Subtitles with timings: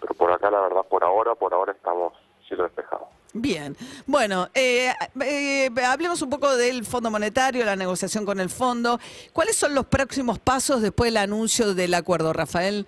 [0.00, 2.14] Pero por acá, la verdad, por ahora, por ahora estamos
[2.48, 3.06] cielo despejado.
[3.32, 8.98] Bien, bueno, eh, eh, hablemos un poco del Fondo Monetario, la negociación con el fondo.
[9.32, 12.86] ¿Cuáles son los próximos pasos después del anuncio del acuerdo, Rafael?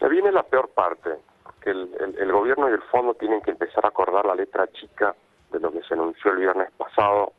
[0.00, 1.10] Ya viene la peor parte,
[1.62, 4.66] porque el, el- el gobierno y el fondo tienen que empezar a acordar la letra
[4.72, 5.14] chica
[5.50, 7.32] de lo que se anunció el viernes pasado.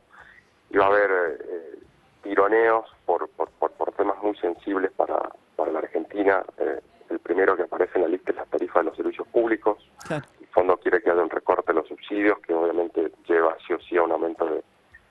[0.70, 1.78] Y va a haber eh,
[2.22, 5.20] tironeos por, por, por, por temas muy sensibles para,
[5.56, 6.42] para la Argentina.
[6.58, 9.78] Eh, el primero que aparece en la lista es la tarifa de los servicios públicos.
[10.06, 10.24] Claro.
[10.40, 13.80] El fondo quiere que haya un recorte de los subsidios, que obviamente lleva sí o
[13.80, 14.62] sí a un aumento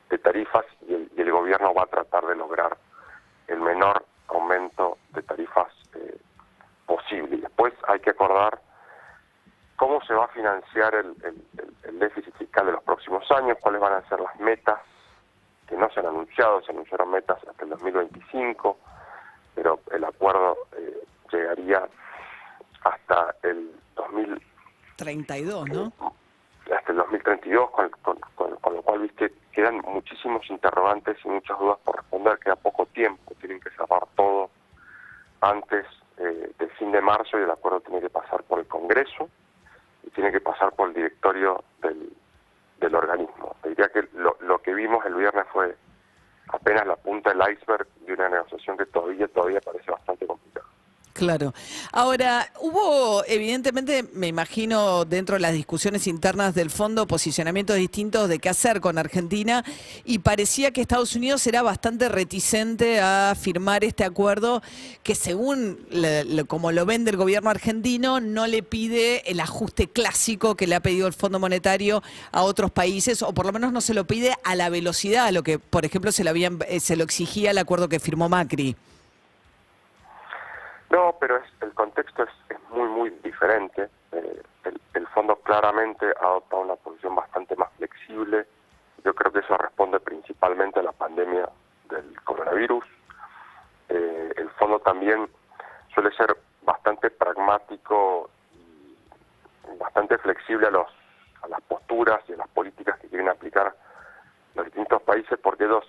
[0.10, 2.78] de tarifas, y el, y el gobierno va a tratar de lograr
[3.48, 6.18] el menor aumento de tarifas eh,
[6.86, 7.36] posible.
[7.38, 8.60] Y después hay que acordar
[9.76, 10.28] cómo se va a
[10.94, 14.38] el, el- el- el déficit fiscal de los próximos años, cuáles van a ser las
[14.40, 14.80] metas
[15.68, 18.78] que no se han anunciado, se anunciaron metas hasta el 2025,
[19.56, 21.88] pero el acuerdo eh, llegaría
[22.84, 24.42] hasta el 2000
[24.98, 25.94] 32, ¿no?
[26.76, 31.58] hasta el 2032, con, con- con- con lo cual, viste, quedan muchísimos interrogantes y muchas
[31.60, 34.50] dudas por responder, queda poco tiempo, tienen que cerrar todo
[35.42, 35.86] antes
[36.18, 39.30] eh, del fin de marzo y el acuerdo tiene que pasar por el Congreso
[40.14, 42.12] tiene que pasar por el directorio del,
[42.80, 43.56] del organismo.
[43.64, 45.76] Diría que lo, lo que vimos el viernes fue
[46.50, 50.53] apenas la punta del iceberg de una negociación que todavía, todavía parece bastante complicada.
[51.14, 51.54] Claro.
[51.92, 58.40] Ahora, hubo, evidentemente, me imagino, dentro de las discusiones internas del fondo, posicionamientos distintos de
[58.40, 59.64] qué hacer con Argentina
[60.06, 64.64] y parecía que Estados Unidos era bastante reticente a firmar este acuerdo
[65.04, 70.56] que, según le- como lo vende el gobierno argentino, no le pide el ajuste clásico
[70.56, 72.02] que le ha pedido el Fondo Monetario
[72.32, 75.32] a otros países, o por lo menos no se lo pide a la velocidad a
[75.32, 78.30] lo que, por ejemplo, se lo, habían, eh, se lo exigía el acuerdo que firmó
[78.30, 78.76] Macri.
[80.90, 83.10] No, pero es, el contexto es, es muy, muy
[83.44, 83.90] diferente.
[84.12, 88.46] Eh, el, el fondo claramente ha adoptado una posición bastante más flexible.
[89.04, 91.50] Yo creo que eso responde principalmente a la pandemia
[91.90, 92.86] del coronavirus.
[93.90, 95.28] Eh, el fondo también
[95.94, 100.88] suele ser bastante pragmático y bastante flexible a, los,
[101.42, 103.76] a las posturas y a las políticas que quieren aplicar
[104.56, 105.84] los distintos países porque ellos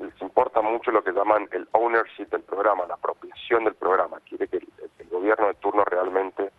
[0.00, 4.18] les importa mucho lo que llaman el ownership del programa, la apropiación del programa.
[4.20, 4.68] Quiere que el,
[4.98, 6.50] el gobierno de turno realmente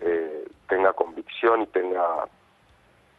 [0.00, 2.26] eh, tenga convicción y tenga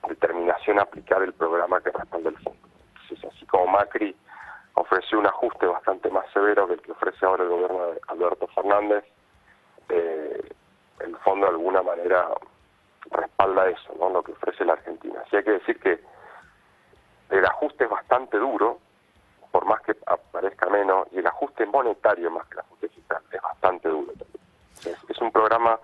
[0.08, 2.59] determinación a aplicar el programa que respalda el fondo.
[3.03, 4.16] Entonces, así como Macri
[4.74, 8.47] ofreció un ajuste bastante más severo que el que ofrece ahora el gobierno de Alberto
[8.47, 9.03] Fernández,
[9.90, 10.41] eh,
[11.00, 12.30] el fondo de alguna manera
[13.12, 14.09] respalda eso, ¿no?
[14.09, 15.22] lo que ofrece la Argentina.
[15.25, 16.00] Así hay que decir que
[17.30, 18.80] el ajuste es bastante duro,
[19.52, 23.41] por más que aparezca menos, y el ajuste monetario más que el ajuste fiscal es
[23.41, 24.44] bastante duro también.
[24.86, 25.80] Es, es un programa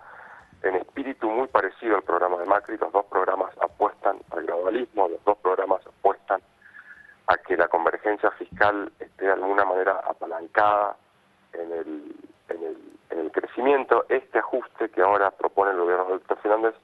[0.68, 5.24] en espíritu muy parecido al programa de Macri, los dos programas apuestan al gradualismo, los
[5.24, 6.42] dos programas apuestan
[7.28, 10.96] a que la convergencia fiscal esté de alguna manera apalancada
[11.54, 12.16] en el,
[12.50, 12.78] en el,
[13.10, 14.06] en el crecimiento.
[14.10, 16.76] Este ajuste que ahora propone el gobierno de Alberto Fernández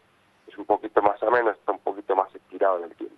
[0.47, 3.15] es un poquito más ameno, está un poquito más estirado en el tiempo.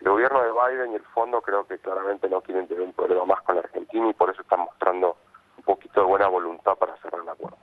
[0.00, 3.24] El gobierno de Biden y el fondo creo que claramente no quieren tener un problema
[3.24, 5.16] más con la Argentina y por eso están mostrando
[5.58, 7.58] un poquito de buena voluntad para cerrar el acuerdo.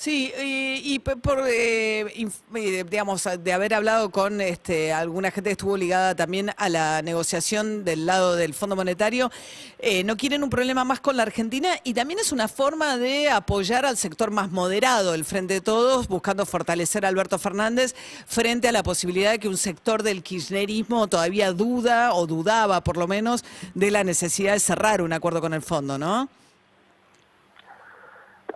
[0.00, 2.06] Sí, y, y por, eh,
[2.54, 7.02] eh, digamos, de haber hablado con este, alguna gente que estuvo ligada también a la
[7.02, 9.30] negociación del lado del Fondo Monetario,
[9.78, 13.28] eh, no quieren un problema más con la Argentina y también es una forma de
[13.28, 17.94] apoyar al sector más moderado, el Frente de Todos, buscando fortalecer a Alberto Fernández
[18.26, 22.96] frente a la posibilidad de que un sector del kirchnerismo todavía duda o dudaba por
[22.96, 26.30] lo menos de la necesidad de cerrar un acuerdo con el Fondo, ¿no?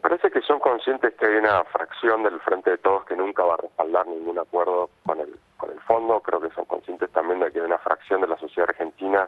[0.05, 3.55] Parece que son conscientes que hay una fracción del Frente de Todos que nunca va
[3.55, 6.21] a respaldar ningún acuerdo con el, con el fondo.
[6.21, 9.27] Creo que son conscientes también de que hay una fracción de la sociedad argentina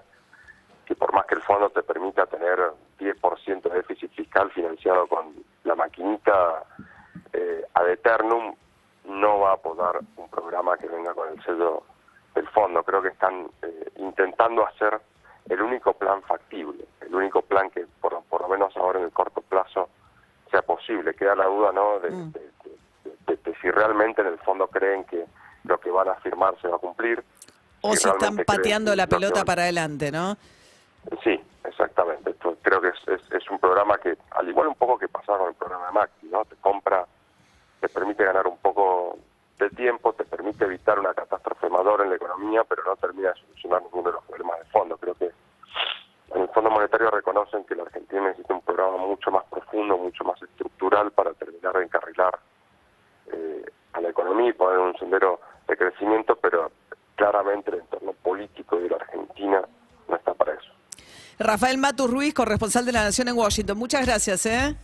[0.84, 2.58] que por más que el fondo te permita tener
[2.99, 5.32] 10% de déficit fiscal financiado con
[5.64, 6.64] la maquinita
[7.32, 8.55] eh, ad eternum,
[9.06, 11.84] no va a un un programa que venga con el sello
[12.34, 12.82] del fondo.
[12.82, 15.00] Creo que están eh, intentando hacer
[15.49, 19.12] el único plan factible, el único plan que por, por lo menos ahora en el
[19.12, 19.88] corto plazo
[20.56, 21.14] sea posible.
[21.14, 21.99] Queda la duda, ¿no?
[22.00, 22.32] De, Mm.
[22.32, 25.25] de- de- de- de si realmente en el fondo creen que
[25.64, 27.23] lo que van a firmar se va a cumplir.
[27.82, 30.37] O si están pateando la pelota para adelante, ¿no?
[31.23, 32.31] Sí, exactamente.
[32.31, 35.38] Esto creo que es, es- es un programa que, al igual un poco que pasaba
[35.38, 36.44] con el programa de Maxi, ¿no?
[36.47, 37.05] Te compra,
[37.81, 39.19] te permite ganar un poco
[39.59, 43.41] de tiempo, te permite evitar una catástrofe mayor en la economía, pero no termina de
[43.41, 44.97] solucionar ninguno de los problemas de fondo.
[44.97, 45.31] Creo que
[46.66, 51.12] Fondo Monetario reconocen que la Argentina necesita un programa mucho más profundo, mucho más estructural
[51.12, 52.40] para terminar de encarrilar
[53.32, 56.72] eh, a la economía y poner un sendero de crecimiento, pero
[57.14, 59.62] claramente el entorno político de la Argentina
[60.08, 60.72] no está para eso.
[61.38, 63.78] Rafael Matus Ruiz, corresponsal de La Nación en Washington.
[63.78, 64.74] Muchas gracias, ¿eh?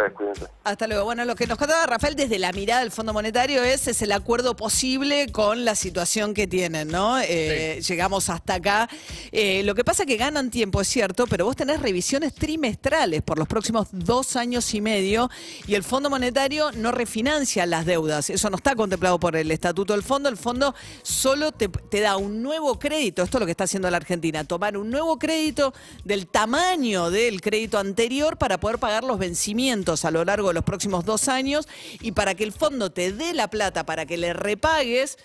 [0.00, 0.46] Ustedes cuídense.
[0.64, 1.04] Hasta luego.
[1.04, 4.12] Bueno, lo que nos contaba Rafael desde la mirada del Fondo Monetario es, es el
[4.12, 7.18] acuerdo posible con la situación que tienen, ¿no?
[7.20, 8.88] Eh, Llegamos hasta acá.
[9.32, 13.22] Eh, lo que pasa es que ganan tiempo, es cierto, pero vos tenés revisiones trimestrales
[13.22, 15.30] por los próximos dos años y medio
[15.66, 18.30] y el Fondo Monetario no refinancia las deudas.
[18.30, 20.28] Eso no está contemplado por el Estatuto del Fondo.
[20.28, 23.22] El Fondo solo te, te da un nuevo crédito.
[23.22, 24.44] Esto es lo que está haciendo la Argentina.
[24.44, 25.74] Tomar un nuevo crédito
[26.04, 30.64] del tamaño del crédito anterior para poder pagar los vencimientos a lo largo de los
[30.64, 31.68] próximos dos años
[32.00, 35.18] y para que el fondo te dé la plata para que le repagues,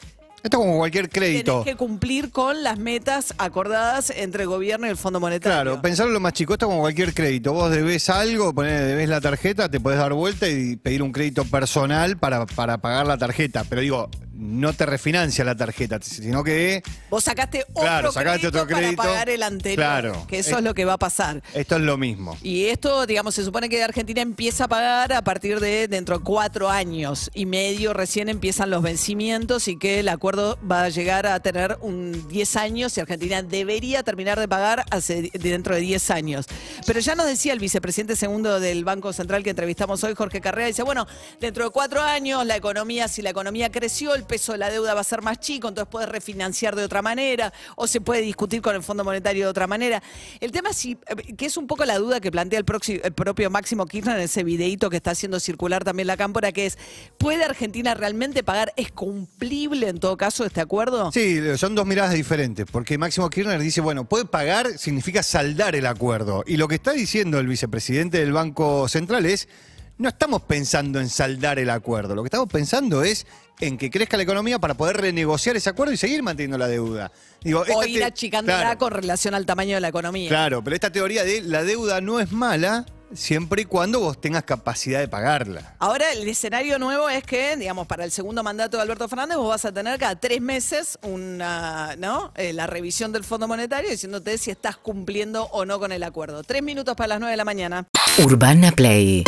[0.44, 1.62] Esto como cualquier crédito.
[1.62, 5.63] tenés que cumplir con las metas acordadas entre el gobierno y el Fondo Monetario.
[5.63, 7.53] Claro, pensarlo lo más chico, esto como cualquier crédito.
[7.53, 11.45] Vos debes algo, ponés, debes la tarjeta, te podés dar vuelta y pedir un crédito
[11.45, 13.63] personal para, para pagar la tarjeta.
[13.67, 18.61] Pero digo, no te refinancia la tarjeta, sino que Vos sacaste otro, Claro, sacaste crédito
[18.63, 18.97] otro crédito.
[18.97, 19.75] para pagar el anterior.
[19.77, 20.27] Claro.
[20.27, 21.41] Que eso es lo que va a pasar.
[21.53, 22.37] esto es lo mismo.
[22.43, 26.23] Y esto, digamos, se supone que Argentina empieza a pagar a partir de dentro de
[26.23, 31.25] cuatro años y medio recién empiezan los vencimientos y que el acuerdo va a llegar
[31.27, 36.11] a tener un 10 años y Argentina debería terminar de pagar hace, dentro de 10
[36.11, 36.45] años.
[36.85, 40.67] Pero ya nos decía el vicepresidente segundo del Banco Central que entrevistamos hoy, Jorge Carrera,
[40.67, 41.07] dice, bueno,
[41.39, 44.94] dentro de cuatro años la economía, si la economía creció, el peso de la deuda
[44.94, 48.62] va a ser más chico, entonces puede refinanciar de otra manera o se puede discutir
[48.62, 50.01] con el Fondo Monetario de otra manera.
[50.39, 53.50] El tema es si, eh, que es un poco la duda que plantea el, propio
[53.50, 56.77] Máximo Kirchner en ese videíto que está haciendo circular también la cámpora, que es,
[57.18, 58.74] ¿puede Argentina realmente pagar?
[58.75, 61.12] ¿Es cumplible en todo caso este acuerdo?
[61.12, 65.86] Sí, son dos miradas diferentes, porque Máximo Kirchner dice, bueno, puede pagar significa saldar el
[65.86, 66.44] acuerdo.
[66.45, 69.48] Y lo que está diciendo el vicepresidente del Banco Central es,
[69.97, 73.25] no estamos pensando en saldar el acuerdo, lo que estamos pensando es
[73.59, 77.12] en que crezca la economía para poder renegociar ese acuerdo y seguir manteniendo la deuda.
[77.42, 80.27] Digo, O ir achicándola Claro, con relación al tamaño de la economía.
[80.27, 84.44] Claro, pero esta teoría de la deuda no es mala siempre y cuando vos tengas
[84.44, 85.75] capacidad de pagarla.
[85.80, 89.50] Ahora el escenario nuevo es que, digamos, para el segundo mandato de Alberto Fernández vos
[89.50, 92.33] vas a tener cada tres meses una, ¿no?
[92.36, 96.44] Eh, la revisión del Fondo Monetario diciéndote si estás cumpliendo o no con el acuerdo.
[96.44, 97.88] Tres minutos para las nueve de la mañana.
[98.18, 99.24] Urbana Play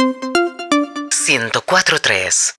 [1.28, 2.58] 104.3